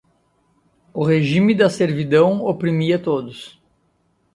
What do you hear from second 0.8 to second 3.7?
o regime da servidão oprimia todos